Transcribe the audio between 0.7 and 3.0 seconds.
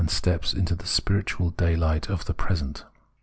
the spiritual daylight of the present.